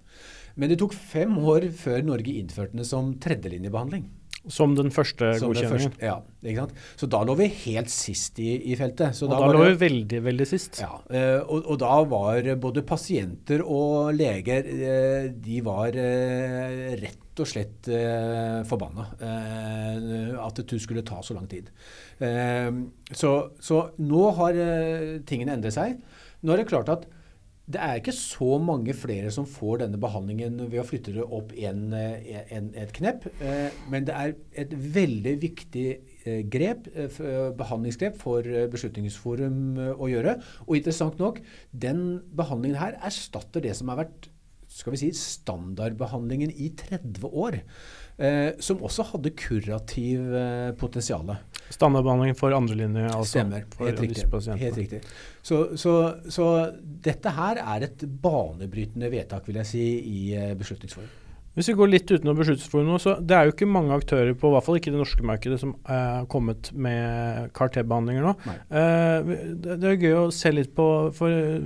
Men 0.58 0.72
det 0.72 0.80
tok 0.80 0.94
fem 0.96 1.36
år 1.38 1.68
før 1.78 2.02
Norge 2.06 2.34
innførte 2.40 2.80
det 2.80 2.86
som 2.88 3.12
tredjelinjebehandling. 3.22 4.08
Som 4.48 4.72
den 4.78 4.88
første 4.94 5.32
Som 5.36 5.50
godkjenningen. 5.50 5.92
Første, 5.92 6.56
ja? 6.56 6.64
Så 6.96 7.08
da 7.10 7.20
lå 7.26 7.34
vi 7.40 7.48
helt 7.66 7.90
sist 7.92 8.38
i, 8.40 8.52
i 8.72 8.76
feltet. 8.78 9.16
Så 9.16 9.26
og 9.26 9.34
da, 9.34 9.40
da 9.42 9.50
lå 9.52 9.64
vi 9.66 9.78
veldig, 9.82 10.20
veldig 10.24 10.46
sist. 10.48 10.78
Ja, 10.80 11.00
eh, 11.10 11.40
og, 11.42 11.66
og, 11.66 11.78
da 11.82 11.98
var 12.08 12.48
både 12.62 12.84
pasienter 12.86 13.64
og 13.64 14.12
leger 14.16 14.70
eh, 14.72 15.28
de 15.34 15.60
var 15.66 15.98
eh, 15.98 16.94
rett 17.02 17.26
og 17.38 17.46
slett 17.46 17.86
forbanna 18.66 19.04
at 20.42 20.56
det 20.58 20.78
skulle 20.82 21.04
ta 21.06 21.20
så 21.22 21.36
lang 21.36 21.44
tid. 21.46 21.68
Så, 23.14 23.30
så 23.62 23.76
nå 24.02 24.24
har 24.40 24.58
tingene 25.22 25.54
endret 25.54 25.76
seg. 25.76 26.00
Nå 26.42 26.50
er 26.50 26.58
det 26.58 26.66
klart 26.72 26.90
at 26.90 27.06
det 27.68 27.80
er 27.84 27.98
ikke 28.00 28.14
så 28.16 28.56
mange 28.64 28.94
flere 28.96 29.30
som 29.34 29.44
får 29.48 29.82
denne 29.82 29.98
behandlingen 30.00 30.56
ved 30.70 30.80
å 30.80 30.86
flytte 30.88 31.12
det 31.18 31.24
opp 31.24 31.52
en, 31.52 31.82
en, 31.92 32.70
et 32.80 32.94
knepp. 32.96 33.26
Eh, 33.44 33.76
men 33.92 34.06
det 34.08 34.14
er 34.16 34.32
et 34.62 34.72
veldig 34.96 35.34
viktig 35.42 35.84
eh, 35.92 36.40
grep, 36.48 36.88
eh, 36.96 37.20
behandlingsgrep 37.58 38.16
for 38.22 38.48
Beslutningsforum 38.72 39.76
å 39.98 40.08
gjøre. 40.08 40.38
Og 40.64 40.80
interessant 40.80 41.20
nok, 41.20 41.42
den 41.76 42.02
behandlingen 42.40 42.80
her 42.80 42.96
erstatter 43.04 43.64
det 43.64 43.76
som 43.76 43.92
har 43.92 44.00
vært 44.06 44.30
skal 44.68 44.92
vi 44.94 45.00
si, 45.00 45.12
standardbehandlingen 45.16 46.52
i 46.52 46.68
30 46.76 47.24
år. 47.28 47.60
Eh, 48.18 48.56
som 48.58 48.80
også 48.82 49.04
hadde 49.12 49.30
kurativ 49.38 50.32
eh, 50.34 50.72
potensial. 50.74 51.28
Standardbehandling 51.70 52.34
for 52.34 52.54
andrelinje? 52.56 53.04
Altså, 53.12 53.38
Stemmer. 53.38 53.62
Helt 53.78 54.00
riktig. 54.02 54.24
Helt 54.58 54.80
riktig. 54.80 55.00
Så, 55.42 55.60
så, 55.78 55.94
så, 56.26 56.48
dette 57.04 57.30
her 57.36 57.62
er 57.62 57.86
et 57.86 58.02
banebrytende 58.22 59.12
vedtak, 59.12 59.46
vil 59.46 59.60
jeg 59.62 59.70
si, 59.70 59.84
i 60.02 60.22
eh, 60.34 60.54
Beslutningsforum. 60.58 61.27
Hvis 61.58 61.72
vi 61.72 61.76
går 61.78 61.90
litt 61.90 62.10
utenom 62.10 62.38
beslutningsforum 62.38 62.94
så 63.02 63.16
Det 63.18 63.34
er 63.34 63.48
jo 63.48 63.54
ikke 63.54 63.68
mange 63.68 63.96
aktører 63.96 64.36
på 64.38 64.50
i 64.50 64.54
hvert 64.54 64.66
fall 64.66 64.78
ikke 64.78 64.92
det 64.94 65.00
norske 65.00 65.26
markedet 65.26 65.58
som 65.60 65.74
har 65.88 66.28
kommet 66.30 66.70
med 66.72 67.50
CAR-T-behandlinger 67.56 68.26
nå. 68.28 68.34
Eh, 68.46 69.32
det, 69.58 69.78
det, 69.82 69.90
er 69.90 70.06
gøy 70.06 70.16
å 70.20 70.24
se 70.34 70.52
litt 70.54 70.70
på 70.76 70.86
For 71.16 71.58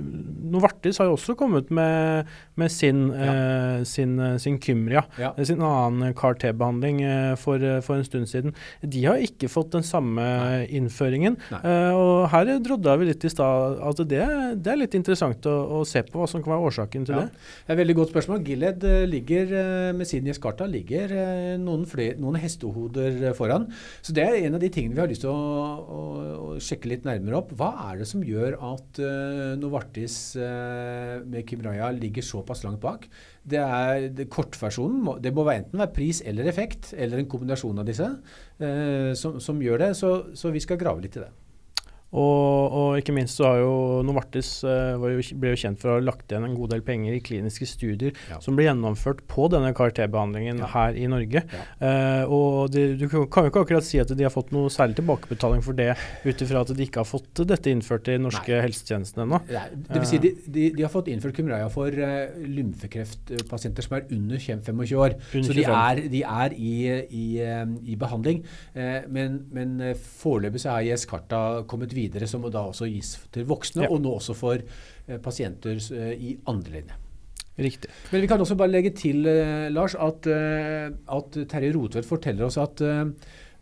Novartis 0.53 0.99
har 1.01 1.09
jo 1.09 1.17
også 1.17 1.35
kommet 1.37 1.69
med, 1.73 2.29
med 2.59 2.73
sin, 2.73 3.05
ja. 3.13 3.33
eh, 3.33 3.83
sin, 3.87 4.17
sin, 4.41 4.57
Kymria, 4.63 5.03
ja. 5.19 5.33
sin 5.45 5.61
annen 5.63 6.15
CAR-T-behandling 6.17 7.03
eh, 7.05 7.33
for, 7.39 7.61
for, 7.85 7.99
en 7.99 8.07
stund 8.07 8.29
siden. 8.31 8.57
De 8.81 9.05
har 9.05 9.21
ikke 9.21 9.51
fått 9.51 9.73
den 9.75 9.85
samme 9.85 10.23
Nei. 10.23 10.65
innføringen. 10.79 11.37
Nei. 11.53 11.61
Eh, 11.69 11.93
og 11.93 12.27
her 12.33 12.49
drodda 12.63 12.97
vi 12.99 13.09
litt 13.11 13.25
i 13.25 13.31
stad 13.31 13.79
at 13.83 14.01
det, 14.09 14.23
det, 14.57 14.73
er 14.73 14.79
litt 14.79 14.97
interessant 14.97 15.45
å, 15.49 15.55
å, 15.79 15.83
se 15.87 16.03
på 16.07 16.19
hva 16.19 16.29
som 16.29 16.43
kan 16.43 16.55
være 16.55 16.71
årsaken 16.71 17.07
til 17.07 17.17
ja. 17.17 17.25
det. 17.25 17.45
Det 17.63 17.71
er 17.71 17.77
et 17.77 17.81
veldig 17.83 17.97
godt 18.01 18.13
spørsmål. 18.15 18.43
Gilead 18.47 18.87
eh, 18.87 19.03
ligger 19.09 19.55
eh, 19.59 19.82
med 19.95 20.07
sin 20.07 20.27
Jescarta 20.29 20.65
ligger 20.69 21.11
eh, 21.11 21.55
noen, 21.61 21.83
flere, 21.89 22.15
noen, 22.21 22.37
hestehoder 22.41 23.33
foran. 23.37 23.67
Så 24.05 24.15
det 24.15 24.23
er 24.23 24.37
en 24.39 24.57
av 24.57 24.63
de 24.63 24.69
tingene 24.73 24.95
vi 24.95 25.03
har 25.03 25.11
lyst 25.11 25.25
til 25.25 25.33
å, 25.33 25.35
å, 25.97 26.01
å 26.33 26.49
sjekke 26.63 26.91
litt 26.91 27.07
nærmere 27.07 27.41
opp. 27.41 27.53
Hva 27.59 27.71
er 27.89 28.01
det 28.01 28.07
som 28.09 28.23
gjør 28.25 28.57
at 28.71 29.01
uh, 29.03 29.53
Novartis 29.59 30.17
uh, 30.39 31.19
med 31.27 31.47
Kimraya 31.49 31.91
ligger 31.95 32.25
såpass 32.25 32.63
langt 32.65 32.81
bak? 32.83 33.07
Det 33.43 33.59
er 33.59 34.09
det, 34.15 34.29
Kortversjonen 34.31 35.19
det 35.23 35.33
må 35.35 35.45
enten 35.51 35.81
være 35.81 35.95
pris 35.95 36.23
eller 36.25 36.47
effekt, 36.49 36.93
eller 36.95 37.19
en 37.19 37.29
kombinasjon 37.29 37.83
av 37.83 37.87
disse, 37.89 38.09
uh, 38.63 39.11
som, 39.19 39.39
som, 39.43 39.61
gjør 39.63 39.87
det. 39.87 39.93
Så, 39.99 40.15
så 40.37 40.53
vi 40.55 40.63
skal 40.63 40.81
grave 40.81 41.03
litt 41.03 41.19
i 41.19 41.25
det. 41.25 41.31
Og, 42.13 42.73
og, 42.77 42.89
ikke 42.99 43.13
minst 43.15 43.39
så 43.39 43.47
har 43.47 43.59
jo 43.63 43.73
Novartis 44.05 44.49
uh, 44.67 45.01
ble 45.01 45.53
jo 45.53 45.59
kjent 45.59 45.81
for 45.81 45.93
å 45.93 45.97
ha 45.97 46.03
lagt 46.03 46.29
igjen 46.29 46.45
en 46.45 46.55
god 46.57 46.75
del 46.75 46.83
penger 46.85 47.15
i 47.17 47.21
kliniske 47.25 47.65
studier 47.69 48.13
ja. 48.29 48.37
som 48.43 48.57
ble 48.57 48.67
gjennomført 48.67 49.23
på 49.29 49.47
denne 49.51 49.71
KRT-behandlingen 49.73 50.61
ja. 50.61 50.69
her 50.75 50.99
i 50.99 51.07
Norge. 51.09 51.41
Ja. 51.49 51.63
Uh, 51.81 52.33
og 52.37 52.73
de, 52.73 52.85
du 52.99 53.07
kan 53.09 53.23
jo 53.23 53.49
ikke 53.49 53.63
akkurat 53.65 53.87
si 53.87 54.01
at 54.01 54.13
de 54.13 54.27
har 54.27 54.33
fått 54.33 54.53
noe 54.53 54.69
særlig 54.73 54.99
tilbakebetaling 54.99 55.65
for 55.65 55.77
det, 55.77 55.89
ut 56.23 56.45
ifra 56.45 56.61
at 56.61 56.73
de 56.77 56.85
ikke 56.85 57.01
har 57.01 57.09
fått 57.09 57.43
dette 57.49 57.73
innført 57.73 58.11
i 58.13 58.19
norske 58.21 58.53
Nei. 58.53 58.61
helsetjenester 58.67 59.25
ennå. 59.25 59.41
Det 59.49 59.97
vil 60.03 60.09
si, 60.09 60.21
de, 60.21 60.33
de, 60.45 60.67
de, 60.77 60.85
har 60.85 60.93
fått 60.93 61.09
innført 61.09 61.37
Kumraya 61.39 61.71
for 61.73 61.89
uh, 61.89 62.29
lymfekreftpasienter 62.45 63.87
som 63.87 63.97
er 63.97 64.05
under 64.13 64.37
25 64.37 64.85
år. 65.01 65.17
Under 65.33 65.49
så 65.49 65.57
de 65.57 65.65
er, 65.65 66.03
de 66.13 66.23
er 66.29 66.57
i, 66.59 66.75
i, 67.09 67.25
i, 67.41 67.97
behandling. 67.97 68.43
men 69.13 69.35
men 69.53 69.75
foreløpig 69.97 70.61
så 70.61 70.73
er 70.75 70.93
IS-karta 70.93 71.39
kommet 71.69 71.93
videre 71.95 72.02
videre, 72.03 72.29
som 72.29 72.45
da 72.51 72.67
også 72.69 72.91
gis 72.91 73.15
til 73.33 73.47
voksne, 73.49 73.87
ja. 73.87 73.93
og 73.93 74.03
nå 74.03 74.19
også 74.19 74.37
for 74.37 74.59
eh, 74.59 75.17
pasienter 75.23 75.79
eh, 75.79 76.13
i 76.13 76.37
andre 76.51 76.77
linje. 76.77 76.99
Riktig. 77.53 77.89
Men 78.09 78.23
vi 78.23 78.27
kan 78.27 78.41
også 78.41 78.57
bare 78.57 78.71
legge 78.73 78.89
til, 78.97 79.27
eh, 79.27 79.69
Lars, 79.69 79.93
at, 79.95 80.25
eh, 80.25 80.89
at 80.89 81.47
Terje 81.49 81.73
Rotvedt 81.75 82.05
forteller 82.05 82.45
oss 82.47 82.57
at 82.57 82.81
eh, 82.81 83.05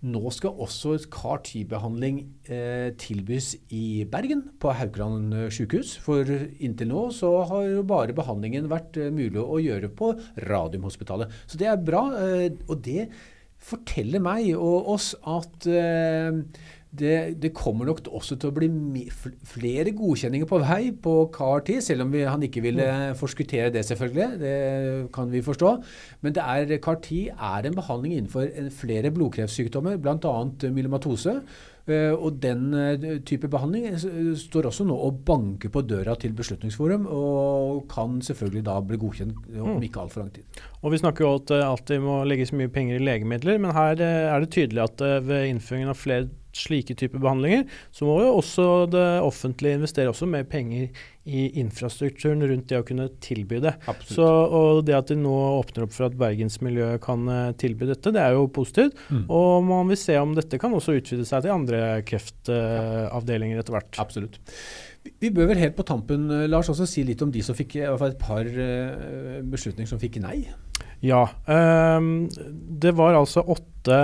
nå 0.01 0.31
skal 0.31 0.55
også 0.55 0.95
CAR-10-behandling 1.11 2.21
eh, 2.47 2.93
tilbys 2.95 3.55
i 3.69 4.05
Bergen, 4.09 4.45
på 4.59 4.71
Haukeland 4.71 5.35
sykehus. 5.51 5.97
For 5.99 6.23
inntil 6.23 6.87
nå 6.87 7.11
så 7.11 7.33
har 7.51 7.67
jo 7.67 7.83
bare 7.83 8.15
behandlingen 8.15 8.71
vært 8.71 8.95
mulig 9.11 9.43
å 9.43 9.59
gjøre 9.59 9.91
på 9.91 10.13
Radiumhospitalet. 10.47 11.29
Så 11.45 11.59
det 11.59 11.67
er 11.67 11.77
bra. 11.77 12.07
og 12.67 12.81
det 12.81 13.09
forteller 13.61 14.23
meg 14.23 14.55
og 14.55 14.87
oss 14.95 15.13
at 15.21 15.67
det, 16.99 17.41
det, 17.41 17.53
kommer 17.55 17.87
nok 17.87 18.01
også 18.11 18.35
til 18.35 18.51
å 18.51 18.55
bli 18.55 18.67
flere 19.47 19.93
godkjenninger 19.95 20.47
på 20.49 20.59
vei 20.59 20.91
på 20.91 21.13
CAR-10, 21.31 21.79
selv 21.85 22.03
om 22.03 22.11
vi, 22.11 22.25
han 22.27 22.43
ikke 22.43 22.63
ville 22.65 22.87
forskuttere 23.19 23.71
det, 23.71 23.85
selvfølgelig. 23.87 24.27
Det 24.41 24.55
kan 25.15 25.31
vi 25.31 25.43
forstå. 25.45 25.71
Men 26.21 26.35
er, 26.35 26.75
CAR-10 26.83 27.31
er 27.31 27.69
en 27.69 27.77
behandling 27.77 28.17
innenfor 28.17 28.49
flere 28.75 29.13
blodkreftsykdommer, 29.15 30.01
bl.a. 30.03 30.35
myelomatose. 30.67 31.39
Uh, 31.89 32.13
og 32.13 32.37
den 32.43 32.67
uh, 32.75 33.05
type 33.25 33.49
behandling 33.51 33.87
står 34.37 34.69
også 34.69 34.85
nå 34.87 34.97
og 35.07 35.21
banker 35.27 35.71
på 35.73 35.83
døra 35.85 36.15
til 36.19 36.35
Beslutningsforum, 36.37 37.07
og 37.09 37.85
kan 37.91 38.19
selvfølgelig 38.25 38.65
da 38.67 38.77
bli 38.85 38.99
godkjent 39.01 39.39
om 39.57 39.77
mm. 39.77 39.87
ikke 39.87 40.03
altfor 40.03 40.23
lang 40.23 40.33
tid. 40.35 40.61
Og 40.81 40.93
Vi 40.93 41.01
snakker 41.01 41.25
jo 41.25 41.33
om 41.37 41.55
at 41.61 41.87
det 41.89 42.01
må 42.03 42.21
legges 42.27 42.53
mye 42.53 42.71
penger 42.71 42.99
i 42.99 43.05
legemidler, 43.05 43.57
men 43.61 43.75
her 43.75 43.97
er 44.01 44.43
det 44.43 44.53
tydelig 44.53 44.85
at 44.85 45.03
ved 45.25 45.49
innføringen 45.49 45.93
av 45.93 45.99
flere 45.99 46.29
slike 46.55 46.95
typer 46.99 47.21
behandlinger, 47.21 47.65
så 47.95 48.07
må 48.07 48.17
jo 48.23 48.35
også 48.39 48.67
det 48.91 49.07
offentlige 49.23 49.79
investere 49.79 50.11
også 50.11 50.27
mer 50.29 50.43
penger 50.49 50.89
i 51.23 51.43
infrastrukturen 51.61 52.41
rundt 52.49 52.69
det 52.71 52.79
å 52.79 52.85
kunne 52.85 53.07
tilby 53.21 53.59
det. 53.61 53.75
Så, 54.09 54.25
og 54.25 54.81
det 54.87 54.95
at 54.97 55.11
de 55.11 55.17
nå 55.19 55.33
åpner 55.59 55.85
opp 55.85 55.93
for 55.93 56.07
at 56.07 56.17
bergensmiljøet 56.17 57.03
kan 57.03 57.27
uh, 57.29 57.51
tilby 57.61 57.89
dette, 57.91 58.13
det 58.15 58.23
er 58.23 58.37
jo 58.37 58.47
positivt. 58.53 58.97
Mm. 59.13 59.27
Og 59.29 59.67
man 59.67 59.91
vil 59.91 59.99
se 60.01 60.17
om 60.17 60.33
dette 60.37 60.57
kan 60.61 60.73
også 60.73 60.97
utvide 60.97 61.27
seg 61.29 61.45
til 61.45 61.53
andre 61.53 62.01
kreftavdelinger 62.09 63.59
uh, 63.59 63.61
etter 63.61 63.77
hvert. 63.77 64.01
Absolutt. 64.01 64.41
Vi 65.21 65.31
bør 65.33 65.49
vel 65.49 65.61
helt 65.61 65.77
på 65.77 65.85
tampen 65.85 66.27
uh, 66.29 66.47
Lars, 66.49 66.69
også 66.73 66.89
si 66.89 67.05
litt 67.05 67.21
om 67.25 67.31
de 67.33 67.45
som 67.45 67.57
fikk 67.57 67.77
i 67.79 67.85
hvert 67.85 68.01
fall 68.01 68.13
et 68.13 68.21
par 68.21 68.45
eh, 68.45 69.39
beslutninger 69.45 69.89
som 69.89 70.01
fikk 70.01 70.19
nei. 70.21 70.43
Ja. 71.01 71.25
Um, 71.45 72.29
det 72.81 72.93
var 72.97 73.17
altså 73.17 73.41
åtte, 73.41 73.97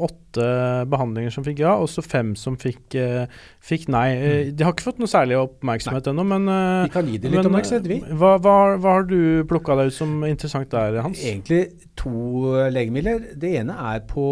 åtte, 0.00 0.46
behandlinger 0.88 1.32
som 1.34 1.44
fikk 1.44 1.60
ja, 1.60 1.74
og 1.76 1.90
så 1.92 2.00
fem 2.04 2.32
som 2.38 2.56
fikk, 2.60 2.96
uh, 2.96 3.26
fikk 3.64 3.86
nei. 3.92 4.06
Mm. 4.16 4.54
De 4.56 4.64
har 4.64 4.72
ikke 4.72 4.86
fått 4.86 5.02
noe 5.02 5.10
særlig 5.10 5.36
oppmerksomhet 5.40 6.08
ennå, 6.12 6.24
men, 6.30 6.48
uh, 6.48 6.86
Vi 6.86 6.94
kan 6.94 7.10
gi 7.10 7.20
det 7.20 7.32
litt 7.32 7.40
men, 7.40 7.50
oppmerksomhet, 7.50 7.90
vi. 7.90 8.00
Hva, 8.08 8.36
hva, 8.44 8.56
hva 8.80 8.96
har 8.96 9.06
du 9.10 9.44
plukka 9.50 9.76
deg 9.80 9.92
ut 9.92 9.98
som 9.98 10.16
interessant 10.28 10.72
der, 10.72 11.00
Hans? 11.04 11.20
Egentlig 11.20 11.90
to 12.00 12.56
legemidler. 12.72 13.28
Det 13.36 13.52
ene 13.60 13.76
er 13.92 14.02
på, 14.08 14.26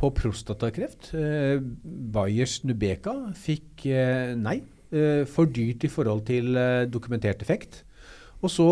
på 0.00 0.12
prostatakreft. 0.16 1.12
Uh, 1.12 1.60
Bayers 2.16 2.62
Nubeka 2.64 3.16
fikk 3.36 3.88
nei. 4.40 4.60
for 5.30 5.46
dyrt 5.46 5.84
i 5.86 5.88
forhold 5.88 6.24
til 6.26 6.56
dokumentert 6.90 7.44
effekt. 7.44 7.84
Og 8.40 8.52
så, 8.52 8.66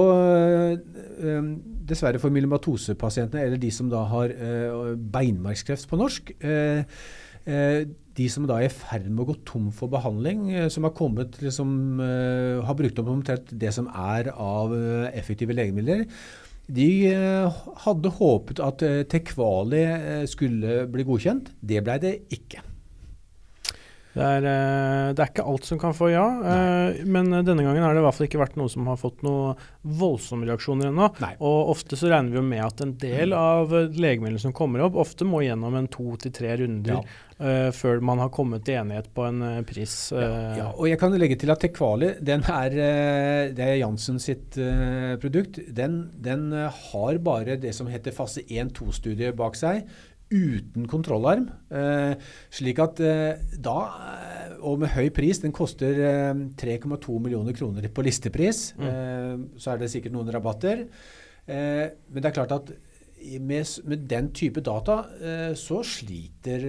øh, 1.21 1.49
dessverre 1.89 2.21
for 2.21 2.33
myelomatosepasientene, 2.33 3.45
eller 3.45 3.61
de 3.61 3.71
som 3.75 3.91
da 3.93 4.05
har 4.09 4.33
øh, 4.33 4.95
beinmargskreft 5.13 5.89
på 5.89 6.01
norsk, 6.01 6.33
de 8.19 8.27
som 8.29 8.45
da 8.45 8.59
er 8.59 8.67
i 8.67 8.73
ferd 8.73 9.07
med 9.09 9.23
å 9.23 9.29
gå 9.31 9.37
tom 9.49 9.71
for 9.73 9.89
behandling, 9.89 10.51
som 10.69 10.85
har 10.85 10.93
kommet 10.93 11.39
liksom, 11.41 12.01
har 12.67 12.77
brukt 12.77 13.01
opp 13.01 13.09
omtrent 13.09 13.55
det 13.57 13.71
som 13.73 13.89
er 13.89 14.29
av 14.35 14.75
effektive 15.17 15.57
legemidler, 15.57 16.05
de 16.69 16.91
hadde 17.87 18.13
håpet 18.19 18.61
at 18.61 18.85
Tekvali 19.09 19.85
skulle 20.29 20.83
bli 20.93 21.09
godkjent. 21.09 21.55
Det 21.65 21.81
ble 21.87 21.97
det 22.03 22.19
ikke. 22.37 22.68
Det 24.19 24.27
er, 24.27 24.47
eh, 24.51 25.11
det 25.15 25.23
er, 25.23 25.31
ikke 25.31 25.47
alt 25.47 25.69
som 25.69 25.79
kan 25.81 25.95
få 25.95 26.11
ja, 26.11 26.25
Nei. 26.43 26.57
Eh, 26.99 27.05
men 27.07 27.31
denne 27.31 27.63
gangen 27.63 27.85
har 27.85 27.95
det 27.95 28.03
i 28.03 28.07
hvert 28.07 28.17
fall 28.17 28.27
ikke 28.27 28.43
vært 28.43 28.59
noe 28.59 28.73
som 28.73 28.89
har 28.91 28.99
fått 28.99 29.23
noen 29.27 29.61
voldsomme 29.99 30.49
reaksjoner 30.49 30.91
ennå. 30.91 31.11
Og 31.39 31.73
ofte 31.75 31.99
så 31.99 32.11
regner 32.11 32.35
vi 32.35 32.41
jo 32.41 32.49
med 32.49 32.65
at 32.65 32.83
en 32.85 32.97
del 32.99 33.33
mm. 33.35 33.39
av 33.39 33.77
legemidlene 33.95 34.43
som 34.43 34.55
kommer 34.57 34.83
opp, 34.87 34.99
ofte 34.99 35.29
må 35.29 35.45
gjennom 35.47 35.79
en 35.79 35.91
to 35.93 36.17
til 36.19 36.35
tre 36.35 36.59
runder. 36.63 36.99
Ja. 36.99 37.25
Uh, 37.39 37.69
før 37.71 38.01
man 38.03 38.19
har 38.19 38.33
kommet 38.35 38.65
til 38.67 38.81
enighet 38.81 39.13
på 39.15 39.23
en 39.23 39.45
uh, 39.45 39.61
pris. 39.63 39.93
Uh. 40.11 40.19
Ja, 40.19 40.39
ja, 40.57 40.65
og 40.73 40.89
jeg 40.91 40.99
kan 40.99 41.15
legge 41.15 41.37
til 41.39 41.53
at 41.55 41.63
Tekvali 41.63 42.09
den 42.19 42.43
er, 42.51 42.75
det 43.55 43.63
er 43.63 43.77
Janssen 43.79 44.19
sitt 44.19 44.59
produkt. 45.23 45.61
Den, 45.71 46.01
den 46.19 46.51
har 46.57 47.21
bare 47.23 47.55
det 47.63 47.71
som 47.79 47.87
heter 47.87 48.17
fase 48.17 48.43
1-2-studie 48.43 49.31
bak 49.39 49.55
seg 49.55 49.87
uten 50.31 50.87
kontrollarm. 50.89 51.49
Eh, 51.73 52.15
slik 52.53 52.81
at 52.83 53.01
eh, 53.05 53.41
da, 53.65 53.77
eh, 54.15 54.57
og 54.61 54.83
med 54.83 54.93
høy 54.93 55.09
pris, 55.15 55.41
den 55.43 55.55
koster 55.57 56.03
eh, 56.05 56.43
3,2 56.61 57.19
millioner 57.25 57.57
kroner 57.57 57.89
på 57.93 58.05
listepris. 58.07 58.73
Mm. 58.79 58.89
Eh, 58.91 59.33
så 59.61 59.73
er 59.73 59.81
det 59.83 59.91
sikkert 59.93 60.17
noen 60.17 60.31
rabatter. 60.35 60.85
Eh, 61.49 61.87
men 61.89 62.21
det 62.21 62.31
er 62.31 62.37
klart 62.37 62.55
at 62.59 62.75
med, 63.41 63.73
med 63.89 64.05
den 64.07 64.29
type 64.31 64.63
data 64.63 65.01
så 65.59 65.81
sliter 65.83 66.63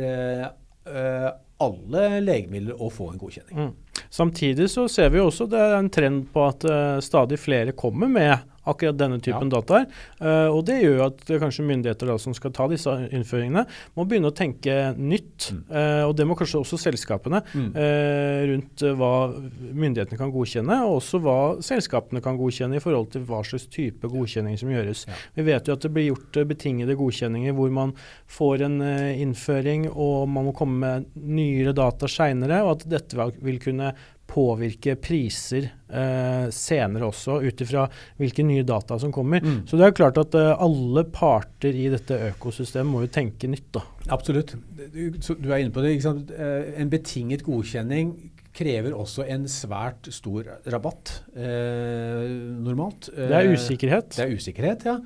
alle 1.62 2.06
legemidler 2.24 2.80
å 2.82 2.88
få 2.90 3.12
en 3.12 3.20
godkjenning. 3.22 3.68
Mm. 3.68 4.00
Samtidig 4.10 4.66
så 4.74 4.88
ser 4.90 5.12
vi 5.14 5.22
også 5.22 5.46
det 5.52 5.60
er 5.62 5.76
en 5.78 5.92
trend 5.94 6.24
på 6.34 6.48
at 6.48 6.66
stadig 7.06 7.38
flere 7.38 7.76
kommer 7.78 8.10
med 8.10 8.34
akkurat 8.72 8.98
denne 9.00 9.20
typen 9.24 9.50
ja. 9.50 9.58
dataer. 9.58 9.88
Uh, 10.22 10.50
og 10.54 10.62
det 10.68 10.80
gjør 10.82 11.06
at 11.08 11.24
kanskje 11.42 11.66
myndigheter 11.68 12.12
da, 12.12 12.18
som 12.22 12.36
skal 12.38 12.54
ta 12.56 12.68
disse 12.72 12.94
innføringene, 13.10 13.66
må 13.98 14.06
begynne 14.10 14.32
å 14.32 14.36
tenke 14.36 14.76
nytt. 14.98 15.50
Mm. 15.54 15.62
Uh, 15.72 16.04
og 16.08 16.14
det 16.20 16.28
må 16.30 16.38
kanskje 16.40 16.62
også 16.62 16.80
selskapene 16.82 17.42
mm. 17.48 17.70
uh, 17.76 18.40
rundt 18.54 18.86
hva 19.00 19.14
myndighetene 19.34 20.20
kan 20.20 20.34
godkjenne, 20.34 20.80
og 20.88 21.00
også 21.00 21.22
hva 21.24 21.40
selskapene 21.66 22.24
kan 22.26 22.40
godkjenne 22.40 22.80
i 22.80 22.84
forhold 22.84 23.12
til 23.16 23.26
hva 23.30 23.42
slags 23.48 23.68
type 23.74 24.12
godkjenning 24.12 24.60
som 24.60 24.72
gjøres. 24.74 25.06
Ja. 25.10 25.20
Vi 25.40 25.48
vet 25.50 25.70
jo 25.70 25.78
at 25.78 25.86
det 25.86 25.94
blir 25.96 26.10
gjort 26.12 26.42
betingede 26.50 26.98
godkjenninger 27.00 27.56
hvor 27.58 27.74
man 27.74 27.96
får 28.30 28.66
en 28.68 28.80
innføring 28.82 29.88
og 29.90 30.30
man 30.32 30.50
må 30.50 30.54
komme 30.56 30.80
med 30.80 31.10
nyere 31.16 31.74
data 31.76 32.10
seinere, 32.10 32.62
og 32.66 32.78
at 32.78 32.88
dette 32.92 33.30
vil 33.44 33.60
kunne 33.62 33.94
påvirke 34.30 34.96
priser 35.02 35.68
eh, 35.70 36.48
senere 36.54 37.10
også, 37.10 37.40
ut 37.44 37.64
ifra 37.66 37.86
hvilke 38.20 38.46
nye 38.46 38.66
data 38.68 39.00
som 39.02 39.14
kommer. 39.16 39.44
Mm. 39.44 39.62
Så 39.70 39.80
det 39.80 39.88
er 39.88 39.98
klart 39.98 40.20
at 40.22 40.38
eh, 40.38 40.52
alle 40.54 41.06
parter 41.14 41.76
i 41.76 41.88
dette 41.92 42.18
økosystemet 42.32 42.92
må 42.92 43.06
jo 43.06 43.14
tenke 43.20 43.50
nytt. 43.50 43.72
da. 43.80 43.86
Absolutt. 44.14 44.56
Du, 44.94 45.18
du 45.18 45.48
er 45.52 45.62
inne 45.62 45.74
på 45.74 45.86
det. 45.86 45.98
Eh, 46.00 46.76
en 46.82 46.92
betinget 46.92 47.46
godkjenning 47.48 48.14
krever 48.60 48.96
også 48.98 49.24
en 49.30 49.46
svært 49.52 50.10
stor 50.12 50.48
rabatt 50.74 51.12
eh, 51.38 52.26
normalt. 52.66 53.12
Det 53.14 53.36
er 53.36 53.52
usikkerhet? 53.54 54.18
Det 54.18 54.26
er 54.26 54.34
usikkerhet, 54.36 54.88
ja. 54.90 54.98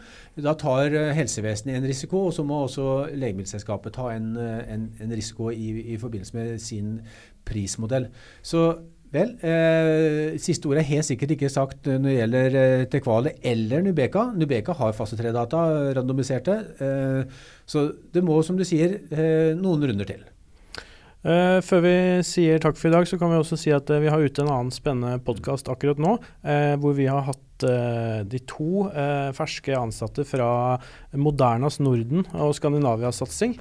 Da 0.47 0.55
tar 0.59 0.95
eh, 0.95 1.11
helsevesenet 1.17 1.77
en 1.77 1.87
risiko, 1.89 2.25
og 2.29 2.33
så 2.37 2.45
må 2.47 2.63
også 2.63 2.87
legemiddelselskapet 3.11 3.97
ta 3.99 4.09
en, 4.15 4.33
en, 4.39 4.87
en 5.03 5.13
risiko 5.13 5.51
i, 5.51 5.69
i, 5.93 5.99
forbindelse 6.01 6.37
med 6.39 6.57
sin 6.63 6.97
prismodell. 7.45 8.07
Så 8.41 8.65
Vel, 9.13 9.35
eh, 9.45 10.39
siste 10.41 10.65
ordet 10.65 10.81
er 10.81 10.89
helt 10.95 11.05
sikkert 11.05 11.35
ikke 11.35 11.49
sagt 11.53 11.85
når 11.85 12.07
det 12.07 12.13
gjelder 12.15 12.55
eh, 12.57 12.85
Tekvale 12.89 13.35
eller 13.45 13.83
Nubeka. 13.85 14.31
Nubeka 14.33 14.73
har 14.79 14.95
fase 14.97 15.19
3-data, 15.19 15.59
randomiserte. 15.99 16.55
Eh, 16.81 17.43
så 17.69 17.91
det 18.13 18.23
må, 18.25 18.39
som 18.41 18.57
du 18.57 18.65
sier, 18.65 18.97
eh, 19.13 19.51
noen 19.59 19.85
runder 19.85 20.09
til. 20.09 20.23
Uh, 21.23 21.61
før 21.63 21.79
vi 21.85 21.95
sier 22.27 22.57
takk 22.59 22.75
for 22.75 22.89
i 22.89 22.95
dag, 22.97 23.05
så 23.07 23.15
kan 23.15 23.29
vi 23.31 23.37
også 23.37 23.55
si 23.55 23.71
at 23.71 23.87
vi 23.87 24.09
har 24.11 24.19
ute 24.19 24.43
en 24.43 24.49
annen 24.51 24.73
spennende 24.75 25.21
podkast 25.23 25.69
akkurat 25.71 26.01
nå, 26.01 26.17
hvor 26.83 26.97
vi 26.97 27.05
har 27.07 27.23
hatt 27.23 27.52
de 27.61 28.39
to 28.49 28.87
ferske 29.37 29.75
ansatte 29.77 30.25
fra 30.27 30.79
Modernas 31.13 31.79
Norden 31.83 32.25
og 32.33 32.55
Skandinavia-satsing. 32.57 33.57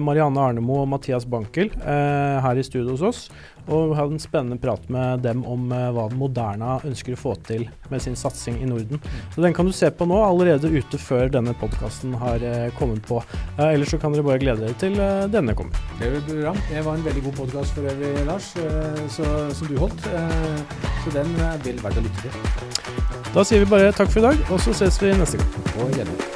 Marianne 0.00 0.40
Arnemo 0.40 0.80
og 0.80 0.88
Mathias 0.88 1.26
Bankel 1.28 1.68
her 1.76 2.56
i 2.56 2.64
studio 2.64 2.94
hos 2.94 3.04
oss. 3.04 3.26
Og 3.66 3.90
vi 3.90 3.96
hadde 3.98 4.14
en 4.14 4.22
spennende 4.22 4.58
prat 4.62 4.84
med 4.88 5.24
dem 5.26 5.42
om 5.46 5.68
hva 5.68 6.06
Moderna 6.14 6.76
ønsker 6.86 7.16
å 7.16 7.18
få 7.18 7.34
til 7.46 7.66
med 7.90 8.02
sin 8.02 8.16
satsing 8.16 8.60
i 8.62 8.68
Norden. 8.70 9.02
Så 9.34 9.42
Den 9.42 9.54
kan 9.56 9.66
du 9.66 9.74
se 9.74 9.90
på 9.90 10.06
nå, 10.08 10.16
allerede 10.22 10.70
ute 10.70 11.00
før 11.02 11.28
denne 11.34 11.54
podkasten 11.60 12.14
har 12.22 12.42
kommet 12.78 13.04
på. 13.06 13.20
Ellers 13.58 13.92
så 13.92 14.00
kan 14.00 14.14
dere 14.14 14.26
bare 14.26 14.42
glede 14.42 14.64
dere 14.64 14.80
til 14.80 14.96
denne 15.34 15.54
kommer. 15.58 15.76
Det 16.00 16.24
bra. 16.30 16.54
Det 16.70 16.82
var 16.86 16.94
en 16.94 17.06
veldig 17.10 17.26
god 17.28 17.38
podkast 17.42 17.76
for 17.76 17.90
øvrig, 17.90 18.26
Lars, 18.26 18.52
så, 19.12 19.30
som 19.52 19.70
du 19.70 19.78
holdt. 19.82 20.08
så 21.04 21.16
den 21.18 21.38
vil 21.66 21.82
være 21.82 21.96
verdt 21.96 22.02
å 22.02 22.06
lytte 22.06 22.28
til. 22.28 23.25
Da 23.34 23.44
sier 23.44 23.58
vi 23.64 23.68
bare 23.70 23.92
takk 23.92 24.10
for 24.12 24.22
i 24.22 24.26
dag, 24.30 24.46
og 24.50 24.60
så 24.60 24.72
ses 24.76 25.02
vi 25.02 25.12
neste 25.12 25.38
gang. 25.42 26.35